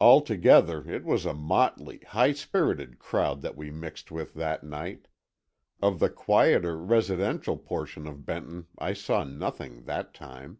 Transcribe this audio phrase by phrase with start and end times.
[0.00, 5.06] Altogether it was a motley, high spirited crowd that we mixed with that night.
[5.80, 10.58] Of the quieter residential portion of Benton I saw nothing, that time.